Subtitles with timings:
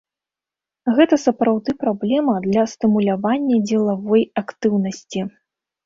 [0.99, 5.19] Гэта сапраўды праблема для стымулявання дзелавой актыўнасці.